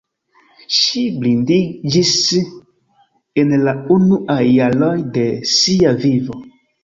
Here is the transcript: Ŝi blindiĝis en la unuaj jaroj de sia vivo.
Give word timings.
Ŝi 0.75 1.01
blindiĝis 1.17 2.13
en 3.43 3.53
la 3.67 3.75
unuaj 3.97 4.39
jaroj 4.49 4.93
de 5.19 5.27
sia 5.53 5.93
vivo. 6.07 6.39